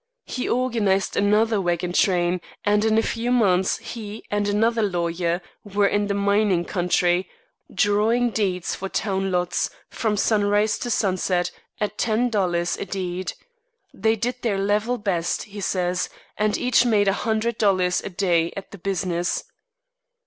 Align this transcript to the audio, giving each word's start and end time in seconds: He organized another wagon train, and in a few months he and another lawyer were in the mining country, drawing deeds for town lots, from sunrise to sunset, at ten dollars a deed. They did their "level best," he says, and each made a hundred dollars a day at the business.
He 0.25 0.49
organized 0.49 1.15
another 1.15 1.61
wagon 1.61 1.93
train, 1.93 2.41
and 2.65 2.83
in 2.83 2.97
a 2.97 3.03
few 3.03 3.31
months 3.31 3.77
he 3.77 4.23
and 4.31 4.47
another 4.47 4.81
lawyer 4.81 5.43
were 5.63 5.85
in 5.85 6.07
the 6.07 6.15
mining 6.15 6.65
country, 6.65 7.29
drawing 7.71 8.31
deeds 8.31 8.73
for 8.73 8.89
town 8.89 9.31
lots, 9.31 9.69
from 9.91 10.17
sunrise 10.17 10.79
to 10.79 10.89
sunset, 10.89 11.51
at 11.79 11.99
ten 11.99 12.31
dollars 12.31 12.77
a 12.77 12.85
deed. 12.85 13.33
They 13.93 14.15
did 14.15 14.41
their 14.41 14.57
"level 14.57 14.97
best," 14.97 15.43
he 15.43 15.61
says, 15.61 16.09
and 16.35 16.57
each 16.57 16.83
made 16.83 17.07
a 17.07 17.13
hundred 17.13 17.59
dollars 17.59 18.01
a 18.01 18.09
day 18.09 18.51
at 18.57 18.71
the 18.71 18.79
business. 18.79 19.43